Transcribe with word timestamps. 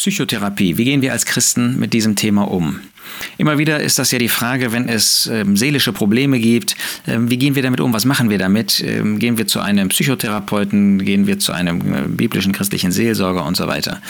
Psychotherapie. 0.00 0.78
Wie 0.78 0.84
gehen 0.84 1.02
wir 1.02 1.12
als 1.12 1.26
Christen 1.26 1.78
mit 1.78 1.92
diesem 1.92 2.16
Thema 2.16 2.50
um? 2.50 2.80
Immer 3.36 3.58
wieder 3.58 3.80
ist 3.80 3.98
das 3.98 4.12
ja 4.12 4.18
die 4.18 4.30
Frage, 4.30 4.72
wenn 4.72 4.88
es 4.88 5.26
ähm, 5.26 5.56
seelische 5.56 5.92
Probleme 5.92 6.38
gibt, 6.38 6.74
ähm, 7.06 7.28
wie 7.28 7.36
gehen 7.36 7.54
wir 7.54 7.62
damit 7.62 7.80
um? 7.80 7.92
Was 7.92 8.06
machen 8.06 8.30
wir 8.30 8.38
damit? 8.38 8.82
Ähm, 8.86 9.18
gehen 9.18 9.36
wir 9.36 9.46
zu 9.46 9.60
einem 9.60 9.88
Psychotherapeuten? 9.88 11.04
Gehen 11.04 11.26
wir 11.26 11.38
zu 11.38 11.52
einem 11.52 11.94
äh, 11.94 12.02
biblischen 12.08 12.52
christlichen 12.52 12.92
Seelsorger 12.92 13.44
und 13.44 13.58
so 13.58 13.66
weiter? 13.66 14.00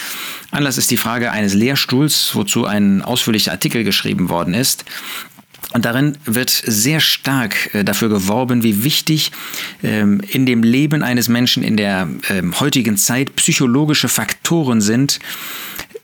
Anlass 0.51 0.77
ist 0.77 0.91
die 0.91 0.97
Frage 0.97 1.31
eines 1.31 1.53
Lehrstuhls, 1.53 2.31
wozu 2.35 2.65
ein 2.65 3.01
ausführlicher 3.01 3.51
Artikel 3.51 3.83
geschrieben 3.83 4.29
worden 4.29 4.53
ist. 4.53 4.85
Und 5.73 5.85
darin 5.85 6.17
wird 6.25 6.49
sehr 6.49 6.99
stark 6.99 7.73
äh, 7.73 7.83
dafür 7.83 8.09
geworben, 8.09 8.63
wie 8.63 8.83
wichtig 8.83 9.31
ähm, 9.83 10.21
in 10.27 10.45
dem 10.45 10.63
Leben 10.63 11.03
eines 11.03 11.29
Menschen 11.29 11.63
in 11.63 11.77
der 11.77 12.09
ähm, 12.29 12.59
heutigen 12.59 12.97
Zeit 12.97 13.35
psychologische 13.37 14.09
Faktoren 14.09 14.81
sind, 14.81 15.19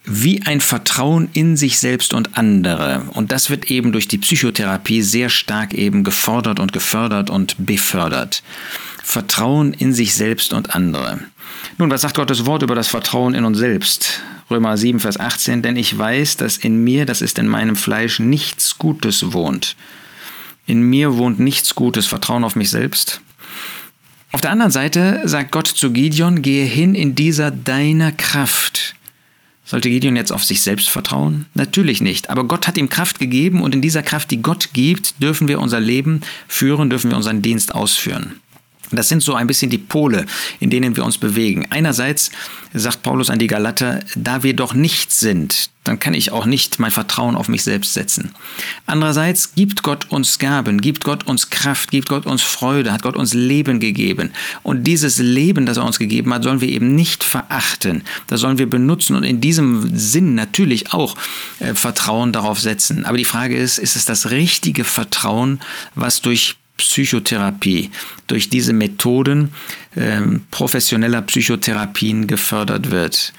wie 0.06 0.42
ein 0.44 0.62
Vertrauen 0.62 1.28
in 1.34 1.58
sich 1.58 1.80
selbst 1.80 2.14
und 2.14 2.38
andere. 2.38 3.04
Und 3.14 3.34
das 3.34 3.50
wird 3.50 3.70
eben 3.70 3.92
durch 3.92 4.08
die 4.08 4.18
Psychotherapie 4.18 5.02
sehr 5.02 5.30
stark 5.30 5.74
eben 5.74 6.06
gefordert 6.06 6.62
und 6.62 6.72
gefördert 6.72 7.30
und 7.30 7.56
befördert. 7.60 8.42
Vertrauen 9.04 9.74
in 9.74 9.94
sich 9.94 10.16
selbst 10.16 10.54
und 10.54 10.76
andere. 10.76 11.20
Nun, 11.78 11.92
was 11.92 12.02
sagt 12.02 12.16
Gottes 12.16 12.46
Wort 12.46 12.64
über 12.64 12.76
das 12.76 12.88
Vertrauen 12.88 13.34
in 13.34 13.44
uns 13.44 13.58
selbst? 13.58 14.22
Römer 14.50 14.78
7, 14.78 15.00
Vers 15.00 15.20
18, 15.20 15.62
denn 15.62 15.76
ich 15.76 15.98
weiß, 15.98 16.38
dass 16.38 16.58
in 16.58 16.84
mir, 16.84 17.06
das 17.06 17.22
ist 17.22 17.38
in 17.38 17.48
meinem 17.48 17.76
Fleisch, 17.76 18.20
nichts 18.20 18.78
Gutes 18.78 19.34
wohnt. 19.34 19.76
In 20.66 20.82
mir 20.82 21.18
wohnt 21.18 21.40
nichts 21.40 21.76
Gutes, 21.76 22.08
Vertrauen 22.08 22.44
auf 22.44 22.56
mich 22.56 22.70
selbst. 22.70 23.22
Auf 24.32 24.42
der 24.42 24.52
anderen 24.52 24.72
Seite 24.72 25.22
sagt 25.26 25.52
Gott 25.52 25.68
zu 25.68 25.92
Gideon, 25.92 26.42
gehe 26.42 26.66
hin 26.66 26.96
in 26.96 27.16
dieser 27.16 27.52
deiner 27.52 28.12
Kraft. 28.12 28.96
Sollte 29.66 29.90
Gideon 29.90 30.16
jetzt 30.16 30.32
auf 30.32 30.46
sich 30.46 30.62
selbst 30.62 30.90
vertrauen? 30.90 31.46
Natürlich 31.54 32.00
nicht. 32.00 32.30
Aber 32.30 32.46
Gott 32.46 32.68
hat 32.68 32.78
ihm 32.78 32.88
Kraft 32.88 33.20
gegeben 33.20 33.62
und 33.62 33.76
in 33.76 33.82
dieser 33.82 34.02
Kraft, 34.02 34.32
die 34.32 34.42
Gott 34.42 34.70
gibt, 34.72 35.22
dürfen 35.22 35.50
wir 35.50 35.60
unser 35.60 35.82
Leben 35.82 36.22
führen, 36.48 36.90
dürfen 36.90 37.12
wir 37.12 37.18
unseren 37.18 37.42
Dienst 37.42 37.76
ausführen. 37.76 38.40
Das 38.92 39.10
sind 39.10 39.22
so 39.22 39.36
ein 39.36 39.48
bisschen 39.48 39.70
die 39.70 39.78
Pole, 39.78 40.26
in 40.60 40.70
denen 40.70 40.96
wir 40.96 41.04
uns 41.04 41.18
bewegen. 41.18 41.68
Einerseits 41.70 42.32
sagt 42.74 43.04
Paulus 43.04 43.30
an 43.30 43.40
die 43.40 43.48
Galater, 43.48 44.02
da 44.16 44.44
wir 44.44 44.56
doch 44.56 44.74
nichts 44.74 45.20
sind, 45.20 45.70
dann 45.84 46.00
kann 46.00 46.14
ich 46.14 46.32
auch 46.32 46.46
nicht 46.46 46.80
mein 46.80 46.92
Vertrauen 46.92 47.36
auf 47.36 47.48
mich 47.48 47.64
selbst 47.64 47.94
setzen. 47.94 48.34
Andererseits 48.86 49.56
gibt 49.56 49.84
Gott 49.84 50.10
uns 50.10 50.38
Gaben, 50.38 50.82
gibt 50.82 51.04
Gott 51.04 51.26
uns 51.28 51.50
Kraft, 51.50 51.92
gibt 51.92 52.10
Gott 52.10 52.26
uns 52.26 52.42
Freude, 52.42 52.92
hat 52.92 53.02
Gott 53.02 53.16
uns 53.16 53.34
Leben 53.34 53.80
gegeben. 53.80 54.32
Und 54.64 54.84
dieses 54.84 55.18
Leben, 55.18 55.66
das 55.66 55.78
er 55.78 55.86
uns 55.86 56.00
gegeben 56.00 56.34
hat, 56.34 56.44
sollen 56.44 56.62
wir 56.62 56.70
eben 56.70 56.96
nicht 56.96 57.24
verachten. 57.24 58.04
Das 58.28 58.42
sollen 58.42 58.58
wir 58.58 58.70
benutzen 58.70 59.16
und 59.16 59.24
in 59.24 59.42
diesem 59.42 59.98
Sinn 59.98 60.36
natürlich 60.36 60.94
auch 60.94 61.16
äh, 61.60 61.74
Vertrauen 61.74 62.34
darauf 62.34 62.60
setzen. 62.60 63.06
Aber 63.06 63.18
die 63.18 63.26
Frage 63.26 63.58
ist, 63.58 63.78
ist 63.78 63.96
es 63.96 64.06
das 64.06 64.32
richtige 64.32 64.84
Vertrauen, 64.84 65.60
was 65.96 66.22
durch 66.22 66.58
Psychotherapie, 66.78 67.92
durch 68.28 68.50
diese 68.50 68.74
Methoden 68.74 69.52
äh, 69.96 70.22
professioneller 70.52 71.22
Psychotherapien 71.24 72.28
gefördert 72.28 72.92
wird. 72.92 73.34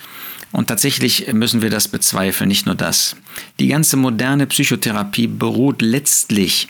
Und 0.51 0.69
tatsächlich 0.69 1.33
müssen 1.33 1.61
wir 1.61 1.71
das 1.71 1.89
bezweifeln, 1.89 2.49
nicht 2.49 2.67
nur 2.67 2.75
das. 2.75 3.17
Die 3.61 3.69
ganze 3.69 3.97
moderne 3.97 4.47
Psychotherapie 4.47 5.27
beruht 5.27 5.83
letztlich 5.83 6.69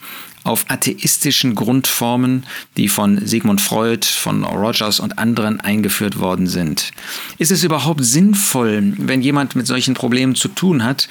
auf 0.49 0.65
atheistischen 0.69 1.55
Grundformen, 1.55 2.45
die 2.79 2.89
von 2.89 3.27
Sigmund 3.27 3.61
Freud, 3.61 4.07
von 4.07 4.45
Rogers 4.45 4.99
und 4.99 5.19
anderen 5.19 5.61
eingeführt 5.61 6.19
worden 6.19 6.47
sind. 6.47 6.91
Ist 7.37 7.51
es 7.51 7.65
überhaupt 7.65 8.03
sinnvoll, 8.03 8.95
wenn 8.97 9.21
jemand 9.21 9.57
mit 9.57 9.67
solchen 9.67 9.93
Problemen 9.93 10.35
zu 10.35 10.49
tun 10.49 10.85
hat, 10.85 11.07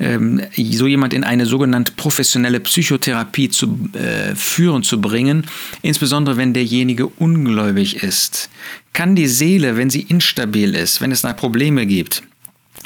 ähm, 0.00 0.42
so 0.72 0.88
jemand 0.88 1.14
in 1.14 1.22
eine 1.22 1.46
sogenannte 1.46 1.92
professionelle 1.92 2.58
Psychotherapie 2.58 3.48
zu 3.48 3.78
äh, 3.92 4.34
führen, 4.34 4.82
zu 4.82 5.00
bringen, 5.00 5.46
insbesondere 5.82 6.36
wenn 6.36 6.52
derjenige 6.52 7.06
ungläubig 7.06 8.02
ist? 8.02 8.50
Kann 8.92 9.14
die 9.14 9.28
Seele, 9.28 9.76
wenn 9.76 9.88
sie 9.88 10.02
instabil 10.02 10.74
ist, 10.74 11.00
wenn 11.00 11.12
es 11.12 11.22
da 11.22 11.32
Probleme 11.32 11.86
gibt, 11.86 12.24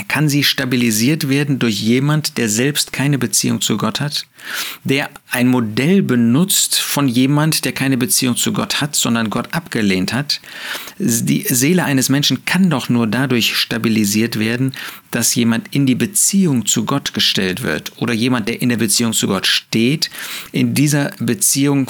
kann 0.08 0.28
sie 0.28 0.42
stabilisiert 0.42 1.28
werden 1.28 1.58
durch 1.58 1.80
jemand, 1.80 2.36
der 2.36 2.48
selbst 2.48 2.92
keine 2.92 3.18
Beziehung 3.18 3.60
zu 3.60 3.76
Gott 3.76 4.00
hat, 4.00 4.26
der 4.82 5.10
ein 5.30 5.48
Modell 5.48 6.02
benutzt 6.02 6.80
von 6.80 7.06
jemand, 7.06 7.64
der 7.64 7.72
keine 7.72 7.96
Beziehung 7.96 8.36
zu 8.36 8.52
Gott 8.52 8.80
hat, 8.80 8.96
sondern 8.96 9.30
Gott 9.30 9.54
abgelehnt 9.54 10.12
hat. 10.12 10.40
Die 10.98 11.42
Seele 11.48 11.84
eines 11.84 12.08
Menschen 12.08 12.44
kann 12.44 12.70
doch 12.70 12.88
nur 12.88 13.06
dadurch 13.06 13.56
stabilisiert 13.56 14.38
werden, 14.38 14.72
dass 15.14 15.34
jemand 15.34 15.74
in 15.74 15.86
die 15.86 15.94
Beziehung 15.94 16.66
zu 16.66 16.84
Gott 16.84 17.14
gestellt 17.14 17.62
wird 17.62 17.92
oder 17.96 18.12
jemand, 18.12 18.48
der 18.48 18.60
in 18.60 18.68
der 18.68 18.78
Beziehung 18.78 19.12
zu 19.12 19.28
Gott 19.28 19.46
steht, 19.46 20.10
in 20.50 20.74
dieser 20.74 21.10
Beziehung 21.18 21.88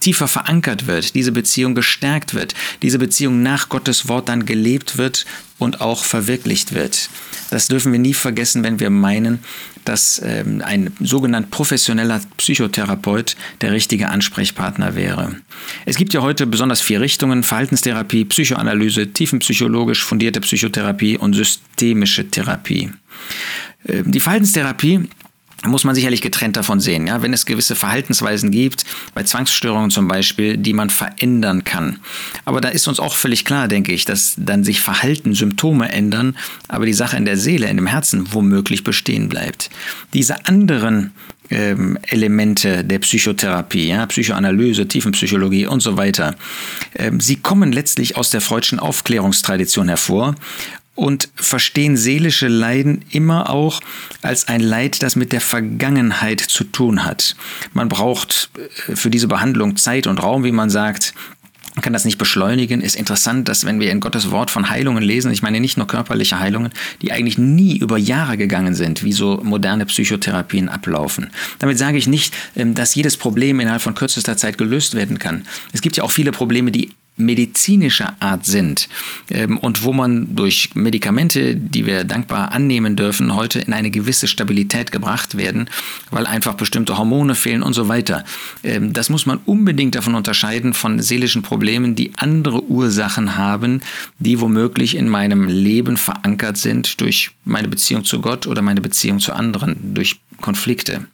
tiefer 0.00 0.28
verankert 0.28 0.86
wird, 0.86 1.14
diese 1.14 1.32
Beziehung 1.32 1.74
gestärkt 1.74 2.34
wird, 2.34 2.54
diese 2.82 2.98
Beziehung 2.98 3.42
nach 3.42 3.68
Gottes 3.68 4.08
Wort 4.08 4.28
dann 4.28 4.46
gelebt 4.46 4.96
wird 4.96 5.26
und 5.58 5.80
auch 5.80 6.04
verwirklicht 6.04 6.74
wird. 6.74 7.10
Das 7.50 7.68
dürfen 7.68 7.92
wir 7.92 7.98
nie 7.98 8.14
vergessen, 8.14 8.64
wenn 8.64 8.80
wir 8.80 8.90
meinen, 8.90 9.40
dass 9.88 10.20
ähm, 10.24 10.62
ein 10.64 10.92
sogenannt 11.00 11.50
professioneller 11.50 12.20
Psychotherapeut 12.36 13.36
der 13.60 13.72
richtige 13.72 14.08
Ansprechpartner 14.08 14.94
wäre. 14.94 15.36
Es 15.86 15.96
gibt 15.96 16.12
ja 16.12 16.22
heute 16.22 16.46
besonders 16.46 16.80
vier 16.80 17.00
Richtungen: 17.00 17.42
Verhaltenstherapie, 17.42 18.24
Psychoanalyse, 18.24 19.08
tiefenpsychologisch 19.08 20.04
fundierte 20.04 20.40
Psychotherapie 20.40 21.16
und 21.16 21.34
systemische 21.34 22.28
Therapie. 22.28 22.90
Ähm, 23.88 24.10
die 24.10 24.20
Verhaltenstherapie 24.20 25.08
muss 25.64 25.84
man 25.84 25.94
sicherlich 25.94 26.20
getrennt 26.20 26.56
davon 26.56 26.80
sehen. 26.80 27.06
Ja? 27.06 27.22
Wenn 27.22 27.32
es 27.32 27.46
gewisse 27.46 27.74
Verhaltensweisen 27.74 28.50
gibt, 28.50 28.84
bei 29.14 29.22
Zwangsstörungen 29.22 29.90
zum 29.90 30.06
Beispiel, 30.06 30.56
die 30.56 30.72
man 30.72 30.90
verändern 30.90 31.64
kann. 31.64 31.98
Aber 32.44 32.60
da 32.60 32.68
ist 32.68 32.86
uns 32.88 33.00
auch 33.00 33.14
völlig 33.14 33.44
klar, 33.44 33.68
denke 33.68 33.92
ich, 33.92 34.04
dass 34.04 34.34
dann 34.36 34.64
sich 34.64 34.80
Verhalten, 34.80 35.34
Symptome 35.34 35.90
ändern, 35.90 36.36
aber 36.68 36.86
die 36.86 36.92
Sache 36.92 37.16
in 37.16 37.24
der 37.24 37.36
Seele, 37.36 37.68
in 37.68 37.76
dem 37.76 37.86
Herzen 37.86 38.32
womöglich 38.32 38.84
bestehen 38.84 39.28
bleibt. 39.28 39.70
Diese 40.12 40.46
anderen 40.46 41.12
ähm, 41.50 41.98
Elemente 42.02 42.84
der 42.84 42.98
Psychotherapie, 42.98 43.88
ja, 43.88 44.06
Psychoanalyse, 44.06 44.88
Tiefenpsychologie 44.88 45.66
und 45.66 45.80
so 45.80 45.96
weiter. 45.96 46.34
Ähm, 46.94 47.20
sie 47.20 47.36
kommen 47.36 47.72
letztlich 47.72 48.16
aus 48.16 48.30
der 48.30 48.40
freudschen 48.40 48.78
Aufklärungstradition 48.78 49.88
hervor 49.88 50.34
und 50.96 51.28
verstehen 51.36 51.96
seelische 51.96 52.48
Leiden 52.48 53.04
immer 53.10 53.50
auch 53.50 53.80
als 54.22 54.48
ein 54.48 54.60
Leid, 54.60 55.02
das 55.02 55.14
mit 55.14 55.30
der 55.32 55.40
Vergangenheit 55.40 56.40
zu 56.40 56.64
tun 56.64 57.04
hat. 57.04 57.36
Man 57.72 57.88
braucht 57.88 58.50
äh, 58.88 58.96
für 58.96 59.10
diese 59.10 59.28
Behandlung 59.28 59.76
Zeit 59.76 60.08
und 60.08 60.20
Raum, 60.20 60.42
wie 60.42 60.52
man 60.52 60.70
sagt. 60.70 61.14
Man 61.74 61.82
kann 61.82 61.92
das 61.92 62.06
nicht 62.06 62.16
beschleunigen. 62.16 62.80
Ist 62.80 62.96
interessant, 62.96 63.48
dass 63.48 63.66
wenn 63.66 63.80
wir 63.80 63.92
in 63.92 64.00
Gottes 64.00 64.30
Wort 64.30 64.50
von 64.50 64.70
Heilungen 64.70 65.02
lesen, 65.02 65.30
ich 65.30 65.42
meine 65.42 65.60
nicht 65.60 65.76
nur 65.76 65.86
körperliche 65.86 66.40
Heilungen, 66.40 66.72
die 67.02 67.12
eigentlich 67.12 67.36
nie 67.36 67.76
über 67.76 67.98
Jahre 67.98 68.38
gegangen 68.38 68.74
sind, 68.74 69.04
wie 69.04 69.12
so 69.12 69.42
moderne 69.44 69.84
Psychotherapien 69.84 70.70
ablaufen. 70.70 71.28
Damit 71.58 71.76
sage 71.76 71.98
ich 71.98 72.06
nicht, 72.06 72.34
ähm, 72.56 72.74
dass 72.74 72.94
jedes 72.94 73.18
Problem 73.18 73.60
innerhalb 73.60 73.82
von 73.82 73.94
kürzester 73.94 74.38
Zeit 74.38 74.56
gelöst 74.56 74.94
werden 74.94 75.18
kann. 75.18 75.46
Es 75.74 75.82
gibt 75.82 75.98
ja 75.98 76.04
auch 76.04 76.10
viele 76.10 76.32
Probleme, 76.32 76.72
die 76.72 76.92
medizinischer 77.16 78.16
Art 78.20 78.44
sind 78.44 78.88
ähm, 79.30 79.58
und 79.58 79.84
wo 79.84 79.92
man 79.92 80.36
durch 80.36 80.70
Medikamente, 80.74 81.56
die 81.56 81.86
wir 81.86 82.04
dankbar 82.04 82.52
annehmen 82.52 82.96
dürfen, 82.96 83.34
heute 83.34 83.60
in 83.60 83.72
eine 83.72 83.90
gewisse 83.90 84.28
Stabilität 84.28 84.92
gebracht 84.92 85.36
werden, 85.36 85.68
weil 86.10 86.26
einfach 86.26 86.54
bestimmte 86.54 86.98
Hormone 86.98 87.34
fehlen 87.34 87.62
und 87.62 87.72
so 87.72 87.88
weiter. 87.88 88.24
Ähm, 88.62 88.92
das 88.92 89.08
muss 89.08 89.26
man 89.26 89.38
unbedingt 89.46 89.94
davon 89.94 90.14
unterscheiden 90.14 90.74
von 90.74 91.00
seelischen 91.00 91.42
Problemen, 91.42 91.94
die 91.94 92.12
andere 92.16 92.64
Ursachen 92.64 93.36
haben, 93.36 93.80
die 94.18 94.40
womöglich 94.40 94.96
in 94.96 95.08
meinem 95.08 95.48
Leben 95.48 95.96
verankert 95.96 96.58
sind 96.58 97.00
durch 97.00 97.30
meine 97.44 97.68
Beziehung 97.68 98.04
zu 98.04 98.20
Gott 98.20 98.46
oder 98.46 98.62
meine 98.62 98.80
Beziehung 98.80 99.20
zu 99.20 99.32
anderen, 99.32 99.94
durch 99.94 100.20
Konflikte. 100.40 101.06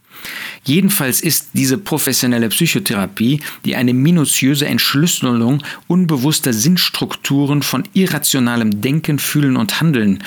Jedenfalls 0.64 1.20
ist 1.20 1.50
diese 1.54 1.78
professionelle 1.78 2.48
Psychotherapie, 2.48 3.40
die 3.64 3.76
eine 3.76 3.94
minutiöse 3.94 4.66
Entschlüsselung 4.66 5.62
unbewusster 5.88 6.52
Sinnstrukturen 6.52 7.62
von 7.62 7.84
irrationalem 7.92 8.80
Denken, 8.80 9.18
Fühlen 9.18 9.56
und 9.56 9.80
Handeln, 9.80 10.22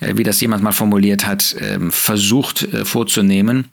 äh, 0.00 0.16
wie 0.16 0.22
das 0.22 0.40
jemand 0.40 0.62
mal 0.62 0.72
formuliert 0.72 1.26
hat, 1.26 1.56
ähm, 1.60 1.90
versucht 1.90 2.62
äh, 2.72 2.84
vorzunehmen, 2.84 3.66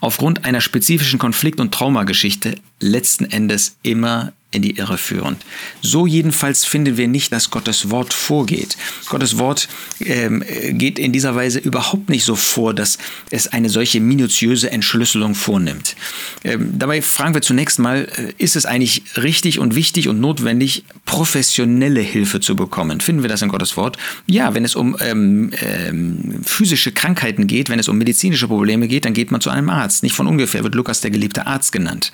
aufgrund 0.00 0.44
einer 0.44 0.60
spezifischen 0.60 1.18
Konflikt- 1.18 1.60
und 1.60 1.72
Traumageschichte 1.72 2.56
letzten 2.80 3.24
Endes 3.24 3.76
immer 3.82 4.32
in 4.54 4.62
die 4.62 4.76
Irre 4.76 4.98
führend. 4.98 5.44
So 5.82 6.06
jedenfalls 6.06 6.64
finden 6.64 6.96
wir 6.96 7.08
nicht, 7.08 7.32
dass 7.32 7.50
Gottes 7.50 7.90
Wort 7.90 8.12
vorgeht. 8.12 8.76
Gottes 9.08 9.38
Wort 9.38 9.68
ähm, 10.00 10.44
geht 10.72 10.98
in 10.98 11.12
dieser 11.12 11.34
Weise 11.34 11.58
überhaupt 11.58 12.08
nicht 12.08 12.24
so 12.24 12.36
vor, 12.36 12.74
dass 12.74 12.98
es 13.30 13.48
eine 13.48 13.68
solche 13.68 14.00
minutiöse 14.00 14.70
Entschlüsselung 14.70 15.34
vornimmt. 15.34 15.96
Ähm, 16.44 16.78
dabei 16.78 17.02
fragen 17.02 17.34
wir 17.34 17.42
zunächst 17.42 17.78
mal, 17.78 18.08
äh, 18.16 18.32
ist 18.38 18.56
es 18.56 18.66
eigentlich 18.66 19.02
richtig 19.16 19.58
und 19.58 19.74
wichtig 19.74 20.08
und 20.08 20.20
notwendig, 20.20 20.84
professionelle 21.04 22.00
Hilfe 22.00 22.40
zu 22.40 22.56
bekommen? 22.56 23.00
Finden 23.00 23.22
wir 23.22 23.28
das 23.28 23.42
in 23.42 23.48
Gottes 23.48 23.76
Wort? 23.76 23.96
Ja, 24.26 24.54
wenn 24.54 24.64
es 24.64 24.74
um 24.74 24.96
ähm, 25.00 25.50
ähm, 25.60 26.40
physische 26.44 26.92
Krankheiten 26.92 27.46
geht, 27.46 27.68
wenn 27.68 27.78
es 27.78 27.88
um 27.88 27.98
medizinische 27.98 28.48
Probleme 28.48 28.88
geht, 28.88 29.04
dann 29.04 29.14
geht 29.14 29.30
man 29.30 29.40
zu 29.40 29.50
einem 29.50 29.70
Arzt. 29.70 30.02
Nicht 30.02 30.14
von 30.14 30.26
ungefähr 30.26 30.62
wird 30.64 30.74
Lukas 30.74 31.00
der 31.00 31.10
geliebte 31.10 31.46
Arzt 31.46 31.72
genannt. 31.72 32.12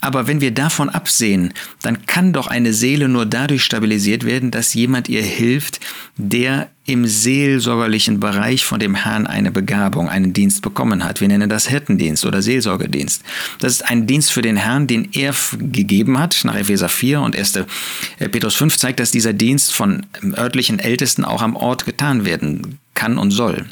Aber 0.00 0.26
wenn 0.26 0.40
wir 0.40 0.50
davon 0.50 0.88
absehen, 0.88 1.51
dann 1.82 2.06
kann 2.06 2.32
doch 2.32 2.46
eine 2.46 2.72
Seele 2.72 3.08
nur 3.08 3.26
dadurch 3.26 3.64
stabilisiert 3.64 4.24
werden, 4.24 4.50
dass 4.50 4.74
jemand 4.74 5.08
ihr 5.08 5.22
hilft, 5.22 5.80
der 6.16 6.70
im 6.84 7.06
seelsorgerlichen 7.06 8.18
Bereich 8.18 8.64
von 8.64 8.80
dem 8.80 8.94
Herrn 8.94 9.26
eine 9.26 9.52
Begabung, 9.52 10.08
einen 10.08 10.32
Dienst 10.32 10.62
bekommen 10.62 11.04
hat. 11.04 11.20
Wir 11.20 11.28
nennen 11.28 11.48
das 11.48 11.68
Hirtendienst 11.68 12.26
oder 12.26 12.42
Seelsorgedienst. 12.42 13.22
Das 13.60 13.72
ist 13.72 13.88
ein 13.88 14.06
Dienst 14.06 14.32
für 14.32 14.42
den 14.42 14.56
Herrn, 14.56 14.88
den 14.88 15.08
er 15.12 15.32
gegeben 15.58 16.18
hat, 16.18 16.40
nach 16.44 16.56
Epheser 16.56 16.88
4 16.88 17.20
und 17.20 17.36
1. 17.36 17.56
Äh, 17.56 18.28
Petrus 18.28 18.56
5 18.56 18.76
zeigt, 18.76 18.98
dass 18.98 19.12
dieser 19.12 19.32
Dienst 19.32 19.72
von 19.72 20.06
örtlichen 20.36 20.80
Ältesten 20.80 21.24
auch 21.24 21.42
am 21.42 21.54
Ort 21.54 21.86
getan 21.86 22.24
werden 22.24 22.78
kann 22.94 23.16
und 23.16 23.30
soll. 23.30 23.66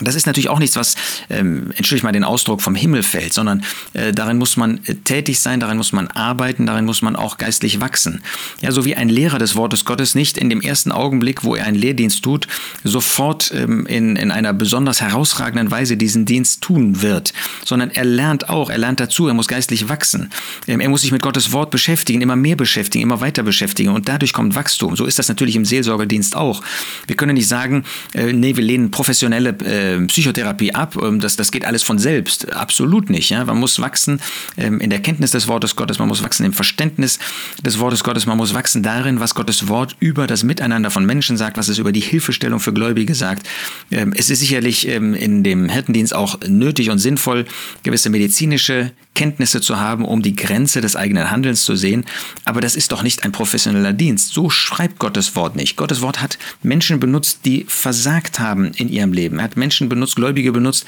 Das 0.00 0.16
ist 0.16 0.26
natürlich 0.26 0.48
auch 0.48 0.58
nichts, 0.58 0.74
was, 0.74 0.96
ähm, 1.30 1.70
entschuldige 1.76 2.04
mal 2.04 2.12
den 2.12 2.24
Ausdruck, 2.24 2.62
vom 2.62 2.74
Himmel 2.74 3.04
fällt, 3.04 3.32
sondern 3.32 3.62
äh, 3.92 4.12
darin 4.12 4.38
muss 4.38 4.56
man 4.56 4.80
äh, 4.86 4.96
tätig 4.96 5.38
sein, 5.38 5.60
darin 5.60 5.76
muss 5.76 5.92
man 5.92 6.08
arbeiten, 6.08 6.66
darin 6.66 6.84
muss 6.84 7.00
man 7.00 7.14
auch 7.14 7.38
geistlich 7.38 7.80
wachsen. 7.80 8.20
Ja, 8.60 8.72
so 8.72 8.84
wie 8.84 8.96
ein 8.96 9.08
Lehrer 9.08 9.38
des 9.38 9.54
Wortes 9.54 9.84
Gottes 9.84 10.16
nicht 10.16 10.36
in 10.36 10.50
dem 10.50 10.62
ersten 10.62 10.90
Augenblick, 10.90 11.44
wo 11.44 11.54
er 11.54 11.66
einen 11.66 11.76
Lehrdienst 11.76 12.24
tut, 12.24 12.48
sofort 12.82 13.52
ähm, 13.54 13.86
in, 13.86 14.16
in 14.16 14.32
einer 14.32 14.52
besonders 14.52 15.00
herausragenden 15.00 15.70
Weise 15.70 15.96
diesen 15.96 16.24
Dienst 16.24 16.60
tun 16.60 17.00
wird, 17.02 17.32
sondern 17.64 17.90
er 17.90 18.04
lernt 18.04 18.48
auch, 18.48 18.70
er 18.70 18.78
lernt 18.78 18.98
dazu, 18.98 19.28
er 19.28 19.34
muss 19.34 19.46
geistlich 19.46 19.88
wachsen. 19.88 20.30
Ähm, 20.66 20.80
er 20.80 20.88
muss 20.88 21.02
sich 21.02 21.12
mit 21.12 21.22
Gottes 21.22 21.52
Wort 21.52 21.70
beschäftigen, 21.70 22.20
immer 22.20 22.36
mehr 22.36 22.56
beschäftigen, 22.56 23.04
immer 23.04 23.20
weiter 23.20 23.44
beschäftigen 23.44 23.90
und 23.90 24.08
dadurch 24.08 24.32
kommt 24.32 24.56
Wachstum. 24.56 24.96
So 24.96 25.04
ist 25.04 25.20
das 25.20 25.28
natürlich 25.28 25.54
im 25.54 25.64
Seelsorgedienst 25.64 26.34
auch. 26.34 26.62
Wir 27.06 27.14
können 27.14 27.34
nicht 27.34 27.48
sagen, 27.48 27.84
äh, 28.12 28.32
nee, 28.32 28.56
wir 28.56 28.64
lehnen 28.64 28.90
professionelle 28.90 29.50
äh, 29.50 29.83
äh, 29.84 30.06
Psychotherapie 30.06 30.74
ab. 30.74 30.96
Ähm, 31.02 31.20
das, 31.20 31.36
das 31.36 31.50
geht 31.50 31.64
alles 31.64 31.82
von 31.82 31.98
selbst. 31.98 32.52
Absolut 32.52 33.10
nicht. 33.10 33.30
Ja? 33.30 33.44
Man 33.44 33.58
muss 33.58 33.80
wachsen 33.80 34.20
ähm, 34.56 34.80
in 34.80 34.90
der 34.90 35.00
Kenntnis 35.00 35.30
des 35.30 35.48
Wortes 35.48 35.76
Gottes, 35.76 35.98
man 35.98 36.08
muss 36.08 36.22
wachsen 36.22 36.44
im 36.46 36.52
Verständnis 36.52 37.18
des 37.64 37.78
Wortes 37.78 38.04
Gottes, 38.04 38.26
man 38.26 38.36
muss 38.36 38.54
wachsen 38.54 38.82
darin, 38.82 39.20
was 39.20 39.34
Gottes 39.34 39.68
Wort 39.68 39.96
über 40.00 40.26
das 40.26 40.44
Miteinander 40.44 40.90
von 40.90 41.04
Menschen 41.06 41.36
sagt, 41.36 41.56
was 41.56 41.68
es 41.68 41.78
über 41.78 41.92
die 41.92 42.00
Hilfestellung 42.00 42.60
für 42.60 42.72
Gläubige 42.72 43.14
sagt. 43.14 43.46
Ähm, 43.90 44.12
es 44.16 44.30
ist 44.30 44.40
sicherlich 44.40 44.88
ähm, 44.88 45.14
in 45.14 45.42
dem 45.42 45.68
Hirtendienst 45.68 46.14
auch 46.14 46.38
nötig 46.46 46.90
und 46.90 46.98
sinnvoll, 46.98 47.46
gewisse 47.82 48.10
medizinische 48.10 48.92
Kenntnisse 49.14 49.60
zu 49.60 49.78
haben, 49.78 50.04
um 50.04 50.22
die 50.22 50.34
Grenze 50.34 50.80
des 50.80 50.96
eigenen 50.96 51.30
Handelns 51.30 51.64
zu 51.64 51.76
sehen. 51.76 52.04
Aber 52.44 52.60
das 52.60 52.76
ist 52.76 52.92
doch 52.92 53.02
nicht 53.02 53.24
ein 53.24 53.32
professioneller 53.32 53.92
Dienst. 53.92 54.32
So 54.32 54.50
schreibt 54.50 54.98
Gottes 54.98 55.36
Wort 55.36 55.56
nicht. 55.56 55.76
Gottes 55.76 56.00
Wort 56.00 56.20
hat 56.20 56.38
Menschen 56.62 57.00
benutzt, 57.00 57.40
die 57.44 57.64
versagt 57.68 58.40
haben 58.40 58.72
in 58.74 58.88
ihrem 58.88 59.12
Leben. 59.12 59.38
Er 59.38 59.44
hat 59.44 59.56
Menschen 59.56 59.88
benutzt, 59.88 60.16
Gläubige 60.16 60.52
benutzt, 60.52 60.84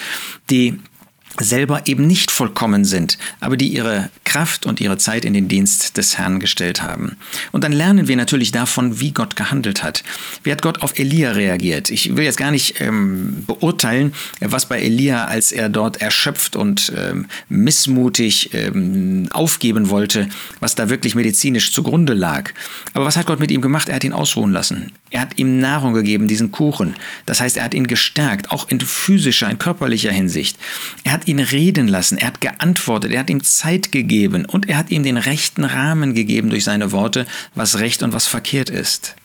die 0.51 0.79
selber 1.39 1.87
eben 1.87 2.07
nicht 2.07 2.31
vollkommen 2.31 2.85
sind, 2.85 3.19
aber 3.41 3.57
die 3.57 3.69
ihre 3.69 4.11
Kraft 4.37 4.67
und 4.67 4.83
ihre 4.83 4.99
Zeit 4.99 5.25
in 5.25 5.33
den 5.33 5.49
Dienst 5.49 5.97
des 5.97 6.19
Herrn 6.19 6.41
gestellt 6.41 6.83
haben. 6.83 7.17
Und 7.53 7.65
dann 7.65 7.73
lernen 7.73 8.07
wir 8.07 8.17
natürlich 8.17 8.53
davon, 8.53 9.01
wie 9.01 9.13
Gott 9.13 9.35
gehandelt 9.35 9.83
hat. 9.83 10.05
Wie 10.43 10.53
hat 10.53 10.61
Gott 10.61 10.83
auf 10.83 10.99
Elia 10.99 11.33
reagiert? 11.33 11.89
Ich 11.89 12.17
will 12.17 12.25
jetzt 12.25 12.37
gar 12.37 12.51
nicht 12.51 12.79
ähm, 12.83 13.45
beurteilen, 13.47 14.13
was 14.41 14.69
bei 14.69 14.83
Elia, 14.83 15.25
als 15.25 15.53
er 15.53 15.71
dort 15.71 16.03
erschöpft 16.03 16.55
und 16.55 16.93
ähm, 16.95 17.29
missmutig 17.49 18.51
ähm, 18.53 19.27
aufgeben 19.31 19.89
wollte, 19.89 20.29
was 20.61 20.75
da 20.75 20.91
wirklich 20.91 21.15
medizinisch 21.15 21.73
zugrunde 21.73 22.13
lag. 22.13 22.53
Aber 22.93 23.07
was 23.07 23.17
hat 23.17 23.25
Gott 23.25 23.41
mit 23.41 23.51
ihm 23.51 23.63
gemacht? 23.63 23.89
Er 23.89 23.95
hat 23.95 24.05
ihn 24.05 24.13
ausruhen 24.13 24.53
lassen. 24.53 24.93
Er 25.11 25.23
hat 25.23 25.39
ihm 25.39 25.61
Nahrung 25.61 25.95
gegeben, 25.95 26.29
diesen 26.29 26.53
Kuchen. 26.53 26.95
Das 27.25 27.41
heißt, 27.41 27.57
er 27.57 27.65
hat 27.65 27.73
ihn 27.73 27.87
gestärkt, 27.87 28.51
auch 28.51 28.69
in 28.69 28.81
physischer, 28.81 29.49
in 29.49 29.59
körperlicher 29.59 30.13
Hinsicht. 30.13 30.59
Er 31.05 31.13
hat 31.13 31.27
ihn 31.27 31.41
reden 31.41 31.89
lassen, 31.89 32.19
er 32.19 32.27
hat 32.27 32.43
geantwortet, 32.43 33.13
er 33.13 33.21
hat 33.21 33.31
ihm 33.31 33.43
Zeit 33.43 33.93
gegeben 33.93 34.26
und 34.29 34.69
er 34.69 34.79
hat 34.79 34.91
ihm 34.91 35.03
den 35.03 35.17
rechten 35.17 35.65
Rahmen 35.65 36.15
gegeben 36.15 36.51
durch 36.51 36.65
seine 36.65 36.93
Worte, 36.93 37.27
was 37.55 37.79
recht 37.79 38.03
und 38.03 38.13
was 38.13 38.27
verkehrt 38.27 38.71
ist. 38.71 39.17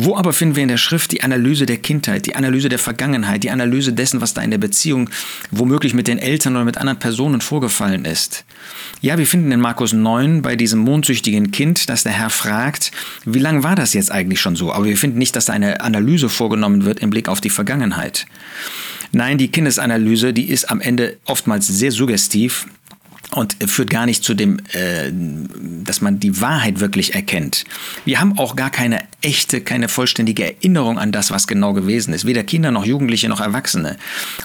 Wo 0.00 0.16
aber 0.16 0.32
finden 0.32 0.54
wir 0.54 0.62
in 0.62 0.68
der 0.68 0.76
Schrift 0.76 1.10
die 1.10 1.24
Analyse 1.24 1.66
der 1.66 1.78
Kindheit, 1.78 2.26
die 2.26 2.36
Analyse 2.36 2.68
der 2.68 2.78
Vergangenheit, 2.78 3.42
die 3.42 3.50
Analyse 3.50 3.92
dessen, 3.92 4.20
was 4.20 4.32
da 4.32 4.42
in 4.42 4.52
der 4.52 4.58
Beziehung 4.58 5.10
womöglich 5.50 5.92
mit 5.92 6.06
den 6.06 6.18
Eltern 6.18 6.54
oder 6.54 6.64
mit 6.64 6.78
anderen 6.78 7.00
Personen 7.00 7.40
vorgefallen 7.40 8.04
ist? 8.04 8.44
Ja, 9.00 9.18
wir 9.18 9.26
finden 9.26 9.50
in 9.50 9.58
Markus 9.58 9.92
9 9.92 10.40
bei 10.40 10.54
diesem 10.54 10.78
mondsüchtigen 10.78 11.50
Kind, 11.50 11.88
dass 11.88 12.04
der 12.04 12.12
Herr 12.12 12.30
fragt, 12.30 12.92
wie 13.24 13.40
lange 13.40 13.64
war 13.64 13.74
das 13.74 13.92
jetzt 13.92 14.12
eigentlich 14.12 14.40
schon 14.40 14.54
so? 14.54 14.72
Aber 14.72 14.84
wir 14.84 14.96
finden 14.96 15.18
nicht, 15.18 15.34
dass 15.34 15.46
da 15.46 15.52
eine 15.52 15.80
Analyse 15.80 16.28
vorgenommen 16.28 16.84
wird 16.84 17.00
im 17.00 17.10
Blick 17.10 17.28
auf 17.28 17.40
die 17.40 17.50
Vergangenheit. 17.50 18.26
Nein, 19.10 19.36
die 19.36 19.48
Kindesanalyse, 19.48 20.32
die 20.32 20.48
ist 20.48 20.70
am 20.70 20.80
Ende 20.80 21.16
oftmals 21.24 21.66
sehr 21.66 21.90
suggestiv 21.90 22.66
und 23.32 23.56
führt 23.66 23.90
gar 23.90 24.06
nicht 24.06 24.24
zu 24.24 24.34
dem, 24.34 24.58
äh, 24.72 25.10
dass 25.84 26.00
man 26.00 26.18
die 26.18 26.40
Wahrheit 26.40 26.80
wirklich 26.80 27.14
erkennt. 27.14 27.64
Wir 28.04 28.20
haben 28.20 28.38
auch 28.38 28.56
gar 28.56 28.70
keine 28.70 29.00
echte, 29.20 29.60
keine 29.60 29.88
vollständige 29.88 30.44
Erinnerung 30.44 30.98
an 30.98 31.12
das, 31.12 31.30
was 31.30 31.46
genau 31.46 31.72
gewesen 31.72 32.14
ist. 32.14 32.24
Weder 32.24 32.42
Kinder 32.42 32.70
noch 32.70 32.86
Jugendliche 32.86 33.28
noch 33.28 33.40
Erwachsene. 33.40 33.96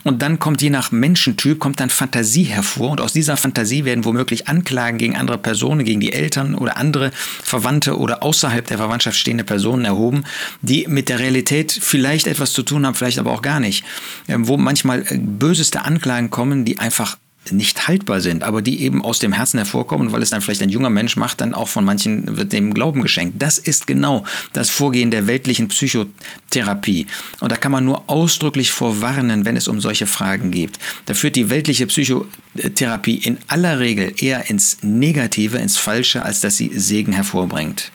Und 0.04 0.22
dann 0.22 0.40
kommt 0.40 0.62
je 0.62 0.70
nach 0.70 0.92
Menschentyp 0.92 1.60
kommt 1.60 1.80
dann 1.80 1.90
Fantasie 1.90 2.44
hervor 2.44 2.92
und 2.92 3.02
aus 3.02 3.14
dieser 3.14 3.38
Fantasie 3.38 3.86
werden 3.86 4.04
womöglich 4.04 4.48
Anklagen 4.48 4.98
gegen 4.98 5.16
andere 5.16 5.38
Personen, 5.38 5.86
gegen 5.86 6.00
die 6.00 6.12
Eltern 6.12 6.56
oder 6.56 6.78
andere 6.78 7.12
Verwandte 7.14 7.98
oder 7.98 8.24
außerhalb 8.24 8.68
der 8.68 8.78
Verwandtschaft 8.78 9.18
stehende 9.18 9.44
Personen 9.44 9.86
erhoben, 9.86 10.24
die 10.62 10.88
mit 10.88 11.08
der 11.08 11.20
Realität 11.20 11.72
vielleicht 11.72 12.28
etwas 12.28 12.52
zu 12.52 12.64
tun 12.64 12.86
haben, 12.86 12.96
vielleicht 12.96 13.20
aber 13.20 13.32
auch 13.32 13.42
gar 13.42 13.60
nicht. 13.60 13.86
Ähm, 14.28 14.48
wo 14.48 14.58
manchmal 14.58 15.06
äh, 15.08 15.18
böseste 15.18 15.86
Anklagen 15.86 16.30
kommen, 16.30 16.66
die 16.66 16.80
einfach 16.80 17.18
nicht 17.52 17.88
haltbar 17.88 18.22
sind, 18.22 18.44
aber 18.44 18.62
die 18.62 18.82
eben 18.82 19.04
aus 19.04 19.20
dem 19.20 19.34
Herzen 19.34 19.58
hervorkommen, 19.58 20.12
weil 20.12 20.22
es 20.22 20.30
dann 20.30 20.42
vielleicht 20.42 20.62
ein 20.62 20.70
junger 20.70 20.90
Mensch 20.90 21.16
macht, 21.16 21.42
dann 21.42 21.54
auch 21.54 21.68
von 21.68 21.86
manchen 21.86 22.38
wird 22.38 22.54
dem 22.54 22.74
Glauben 22.74 23.02
geschenkt. 23.02 23.42
Das 23.42 23.58
ist 23.58 23.88
genau 23.88 24.26
das 24.54 24.70
Vorgehen 24.70 25.12
der 25.12 25.28
weltlichen 25.28 25.68
Psychotherapie. 25.68 27.08
Und 27.40 27.52
da 27.52 27.56
kann 27.56 27.72
man 27.72 27.86
nur 27.86 28.10
ausdrücklich 28.10 28.72
vorwarnen, 28.72 29.46
wenn 29.46 29.56
es 29.56 29.68
um 29.68 29.82
solche 29.82 30.08
Fragen 30.08 30.52
geht. 30.52 30.80
Da 31.06 31.14
führt 31.14 31.36
die 31.36 31.50
weltliche 31.50 31.88
Psychotherapie 31.88 33.16
in 33.16 33.38
aller 33.48 33.80
Regel 33.80 34.14
eher 34.18 34.50
ins 34.50 34.78
Negative, 34.82 35.58
ins 35.58 35.78
Falsche, 35.78 36.24
als 36.24 36.42
dass 36.42 36.58
sie 36.58 36.72
Segen 36.74 37.14
hervorbringt. 37.14 37.92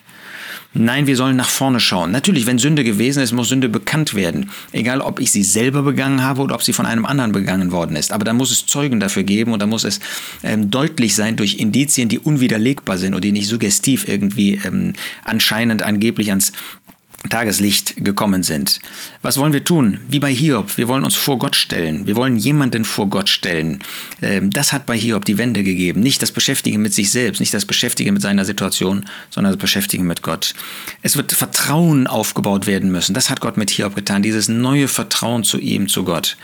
Nein, 0.79 1.09
wir 1.09 1.17
sollen 1.17 1.37
nach 1.37 1.49
vorne 1.49 1.81
schauen. 1.81 2.13
Natürlich, 2.13 2.47
wenn 2.47 2.59
Sünde 2.59 2.85
gewesen 2.85 3.21
ist, 3.21 3.33
muss 3.33 3.49
Sünde 3.49 3.69
bekannt 3.69 4.15
werden. 4.15 4.51
Egal, 4.71 5.01
ob 5.01 5.19
ich 5.19 5.33
sie 5.33 5.43
selber 5.43 5.83
begangen 5.83 6.23
habe 6.23 6.41
oder 6.41 6.55
ob 6.55 6.63
sie 6.63 6.73
von 6.73 6.87
einem 6.87 7.05
anderen 7.05 7.33
begangen 7.33 7.73
worden 7.73 7.97
ist. 7.97 8.13
Aber 8.13 8.25
da 8.25 8.33
muss 8.33 8.53
es 8.53 8.65
Zeugen 8.67 9.01
dafür 9.01 9.25
geben 9.25 9.53
und 9.53 9.61
da 9.61 9.67
muss 9.67 9.83
es 9.83 9.99
ähm, 10.45 10.71
deutlich 10.71 11.17
sein 11.17 11.35
durch 11.35 11.57
Indizien, 11.57 12.09
die 12.09 12.21
unwiderlegbar 12.21 12.97
sind 12.97 13.15
und 13.15 13.25
die 13.25 13.33
nicht 13.33 13.49
suggestiv 13.49 14.07
irgendwie 14.07 14.61
ähm, 14.65 14.93
anscheinend 15.25 15.83
angeblich 15.83 16.31
ans 16.31 16.53
Tageslicht 17.29 18.05
gekommen 18.05 18.45
sind. 18.45 18.79
Was 19.23 19.39
wollen 19.39 19.53
wir 19.53 19.65
tun? 19.65 19.99
Wie 20.09 20.21
bei 20.21 20.33
Hiob. 20.33 20.79
Wir 20.79 20.87
wollen 20.87 21.05
uns 21.05 21.17
vor 21.17 21.39
Gott 21.39 21.57
stellen. 21.57 22.07
Wir 22.07 22.15
wollen 22.15 22.37
jemanden 22.37 22.85
vor 22.85 23.09
Gott 23.09 23.29
stellen. 23.29 23.81
Ähm, 24.23 24.51
das 24.51 24.73
hat 24.73 24.87
bei 24.87 24.97
Hiob 24.97 25.25
die 25.25 25.37
Wende 25.37 25.65
gegeben. 25.65 26.01
Nicht 26.01 26.23
das 26.23 26.31
Beschäftigen 26.31 26.81
mit 26.81 26.95
sich 26.95 27.11
selbst, 27.11 27.41
nicht 27.41 27.53
das 27.53 27.67
Beschäftigen 27.67 28.15
mit 28.15 28.23
seiner 28.23 28.45
Situation, 28.45 29.05
sondern 29.31 29.53
das 29.53 29.61
Beschäftigen 29.61 30.07
mit 30.07 30.23
Gott. 30.23 30.55
Es 31.03 31.17
wird 31.17 31.33
Vertrauen 31.33 32.07
aufgebaut 32.07 32.67
werden 32.69 32.93
müssen. 32.93 33.15
Das 33.15 33.31
hat 33.31 33.41
Gott 33.41 33.57
mit 33.57 33.71
Hiob 33.71 33.97
getan. 33.97 34.23
Dieses 34.23 34.49
neue 34.49 34.87
Vertrauen 34.87 35.43
zu 35.43 35.59
ihm, 35.59 35.89
zu 35.89 36.05
Gott. 36.05 36.37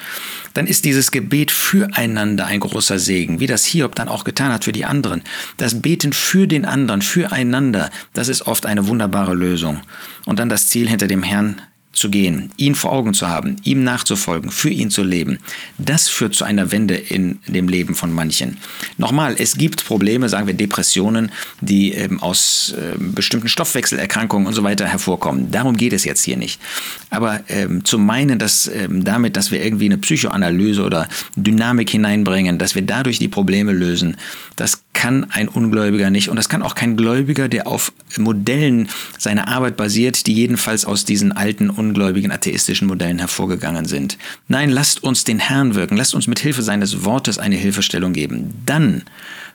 Dann 0.54 0.66
ist 0.66 0.84
dieses 0.84 1.10
Gebet 1.10 1.50
füreinander 1.50 2.46
ein 2.46 2.60
großer 2.60 2.98
Segen, 2.98 3.40
wie 3.40 3.46
das 3.46 3.64
Hiob 3.64 3.94
dann 3.94 4.08
auch 4.08 4.24
getan 4.24 4.52
hat 4.52 4.64
für 4.64 4.72
die 4.72 4.84
anderen. 4.84 5.22
Das 5.56 5.80
Beten 5.82 6.12
für 6.12 6.46
den 6.46 6.64
anderen, 6.64 7.02
füreinander, 7.02 7.90
das 8.12 8.28
ist 8.28 8.46
oft 8.46 8.66
eine 8.66 8.86
wunderbare 8.86 9.34
Lösung. 9.34 9.80
Und 10.26 10.38
dann 10.38 10.48
Ziel, 10.68 10.88
hinter 10.88 11.06
dem 11.06 11.22
Herrn 11.22 11.60
zu 11.94 12.10
gehen, 12.10 12.50
ihn 12.56 12.74
vor 12.74 12.92
Augen 12.92 13.14
zu 13.14 13.28
haben, 13.28 13.56
ihm 13.62 13.84
nachzufolgen, 13.84 14.50
für 14.50 14.70
ihn 14.70 14.90
zu 14.90 15.02
leben, 15.02 15.38
das 15.78 16.08
führt 16.08 16.34
zu 16.34 16.44
einer 16.44 16.72
Wende 16.72 16.96
in 16.96 17.38
dem 17.46 17.68
Leben 17.68 17.94
von 17.94 18.12
manchen. 18.12 18.58
Nochmal, 18.98 19.36
es 19.38 19.56
gibt 19.56 19.84
Probleme, 19.84 20.28
sagen 20.28 20.46
wir 20.46 20.54
Depressionen, 20.54 21.30
die 21.60 21.92
ähm, 21.92 22.20
aus 22.20 22.74
äh, 22.76 22.98
bestimmten 22.98 23.48
Stoffwechselerkrankungen 23.48 24.46
und 24.46 24.54
so 24.54 24.64
weiter 24.64 24.86
hervorkommen. 24.86 25.50
Darum 25.50 25.76
geht 25.76 25.92
es 25.92 26.04
jetzt 26.04 26.24
hier 26.24 26.36
nicht. 26.36 26.60
Aber 27.10 27.40
ähm, 27.48 27.84
zu 27.84 27.98
meinen, 27.98 28.38
dass 28.38 28.66
ähm, 28.66 29.04
damit, 29.04 29.36
dass 29.36 29.50
wir 29.50 29.64
irgendwie 29.64 29.86
eine 29.86 29.98
Psychoanalyse 29.98 30.82
oder 30.82 31.08
Dynamik 31.36 31.90
hineinbringen, 31.90 32.58
dass 32.58 32.74
wir 32.74 32.82
dadurch 32.82 33.18
die 33.18 33.28
Probleme 33.28 33.72
lösen, 33.72 34.16
das 34.56 34.83
kann 35.04 35.26
ein 35.32 35.48
Ungläubiger 35.48 36.08
nicht 36.08 36.30
und 36.30 36.36
das 36.36 36.48
kann 36.48 36.62
auch 36.62 36.74
kein 36.74 36.96
Gläubiger, 36.96 37.46
der 37.46 37.66
auf 37.66 37.92
Modellen 38.16 38.88
seiner 39.18 39.48
Arbeit 39.48 39.76
basiert, 39.76 40.26
die 40.26 40.32
jedenfalls 40.32 40.86
aus 40.86 41.04
diesen 41.04 41.30
alten 41.32 41.68
ungläubigen 41.68 42.32
atheistischen 42.32 42.88
Modellen 42.88 43.18
hervorgegangen 43.18 43.84
sind. 43.84 44.16
Nein, 44.48 44.70
lasst 44.70 45.02
uns 45.02 45.24
den 45.24 45.40
Herrn 45.40 45.74
wirken, 45.74 45.98
lasst 45.98 46.14
uns 46.14 46.26
mit 46.26 46.38
Hilfe 46.38 46.62
seines 46.62 47.04
Wortes 47.04 47.36
eine 47.36 47.56
Hilfestellung 47.56 48.14
geben. 48.14 48.54
Dann 48.64 49.02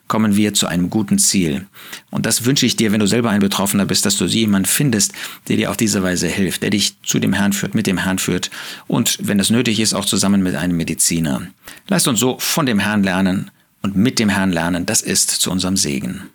kommen 0.07 0.35
wir 0.35 0.53
zu 0.53 0.67
einem 0.67 0.91
guten 0.91 1.17
Ziel. 1.17 1.65
Und 2.11 2.27
das 2.27 2.45
wünsche 2.45 2.67
ich 2.67 2.75
dir, 2.75 2.91
wenn 2.91 2.99
du 2.99 3.07
selber 3.07 3.31
ein 3.31 3.39
Betroffener 3.39 3.87
bist, 3.87 4.05
dass 4.05 4.17
du 4.17 4.25
jemanden 4.25 4.67
findest, 4.67 5.13
der 5.47 5.57
dir 5.57 5.71
auf 5.71 5.77
diese 5.77 6.03
Weise 6.03 6.27
hilft, 6.27 6.61
der 6.61 6.69
dich 6.69 7.01
zu 7.01 7.17
dem 7.17 7.33
Herrn 7.33 7.53
führt, 7.53 7.73
mit 7.73 7.87
dem 7.87 7.97
Herrn 7.97 8.19
führt 8.19 8.51
und 8.85 9.17
wenn 9.19 9.39
es 9.39 9.49
nötig 9.49 9.79
ist, 9.79 9.95
auch 9.95 10.05
zusammen 10.05 10.43
mit 10.43 10.53
einem 10.53 10.77
Mediziner. 10.77 11.41
Lasst 11.87 12.07
uns 12.07 12.19
so 12.19 12.37
von 12.37 12.67
dem 12.67 12.77
Herrn 12.77 13.01
lernen 13.01 13.49
und 13.81 13.95
mit 13.95 14.19
dem 14.19 14.29
Herrn 14.29 14.51
lernen. 14.51 14.85
Das 14.85 15.01
ist 15.01 15.29
zu 15.29 15.51
unserem 15.51 15.77
Segen. 15.77 16.29